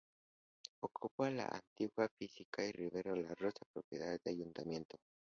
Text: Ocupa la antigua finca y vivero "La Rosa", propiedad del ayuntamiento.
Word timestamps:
Ocupa 0.79 1.29
la 1.29 1.45
antigua 1.47 2.09
finca 2.17 2.65
y 2.65 2.71
vivero 2.71 3.15
"La 3.15 3.35
Rosa", 3.35 3.63
propiedad 3.71 4.19
del 4.25 4.33
ayuntamiento. 4.33 4.97